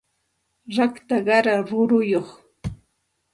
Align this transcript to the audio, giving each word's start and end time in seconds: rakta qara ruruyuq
rakta 0.75 1.17
qara 1.25 1.53
ruruyuq 1.67 2.29